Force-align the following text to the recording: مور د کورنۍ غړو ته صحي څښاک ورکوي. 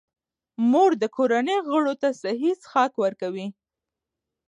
مور 0.71 0.91
د 1.01 1.03
کورنۍ 1.15 1.57
غړو 1.69 1.93
ته 2.01 2.09
صحي 2.21 2.51
څښاک 2.61 2.93
ورکوي. 3.03 3.47